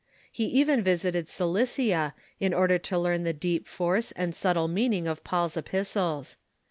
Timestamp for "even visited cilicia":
0.45-2.15